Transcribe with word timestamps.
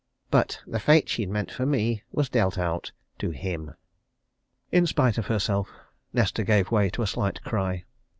But 0.31 0.61
the 0.65 0.79
fate 0.79 1.09
she'd 1.09 1.29
meant 1.29 1.51
for 1.51 1.63
me 1.63 2.01
was 2.11 2.27
dealt 2.27 2.57
out 2.57 2.91
to 3.19 3.29
him!" 3.29 3.75
In 4.71 4.87
spite 4.87 5.19
of 5.19 5.27
herself 5.27 5.69
Nesta 6.11 6.43
gave 6.43 6.71
way 6.71 6.89
to 6.89 7.03
a 7.03 7.05
slight 7.05 7.43
cry. 7.43 7.83